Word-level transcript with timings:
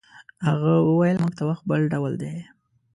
هغه 0.47 0.73
وویل 0.89 1.17
موږ 1.23 1.33
ته 1.39 1.43
وخت 1.49 1.63
بل 1.69 1.81
ډول 1.93 2.13
دی. 2.21 2.33